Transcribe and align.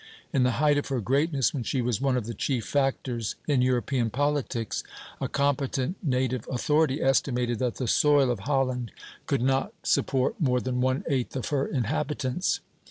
In 0.33 0.41
the 0.41 0.53
height 0.57 0.79
of 0.79 0.87
her 0.87 0.99
greatness, 0.99 1.53
when 1.53 1.61
she 1.61 1.79
was 1.79 2.01
one 2.01 2.17
of 2.17 2.25
the 2.25 2.33
chief 2.33 2.65
factors 2.65 3.35
in 3.47 3.61
European 3.61 4.09
politics, 4.09 4.83
a 5.21 5.27
competent 5.27 5.95
native 6.01 6.47
authority 6.51 7.03
estimated 7.03 7.59
that 7.59 7.75
the 7.75 7.87
soil 7.87 8.31
of 8.31 8.39
Holland 8.39 8.91
could 9.27 9.43
not 9.43 9.73
support 9.83 10.41
more 10.41 10.59
than 10.59 10.81
one 10.81 11.03
eighth 11.07 11.35
of 11.35 11.49
her 11.49 11.67
inhabitants. 11.67 12.61